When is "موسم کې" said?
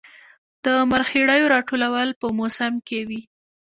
2.37-2.99